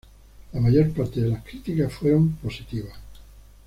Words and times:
La 0.53 0.59
mayor 0.59 0.89
parte 0.93 1.19
de 1.21 1.29
las 1.29 1.43
críticas 1.45 1.93
fueron 1.93 2.31
positivas. 2.37 2.95